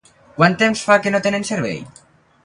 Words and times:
Quant 0.37 0.55
temps 0.61 0.81
fa 0.87 0.95
que 1.03 1.11
no 1.15 1.19
tenen 1.27 1.45
servei? 1.51 1.77